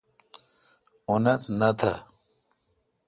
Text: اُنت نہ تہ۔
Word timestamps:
اُنت 1.09 1.41
نہ 1.59 1.69
تہ۔ 1.79 1.93